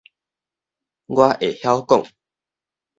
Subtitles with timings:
[0.03, 0.05] 我會
[1.53, 2.09] 曉講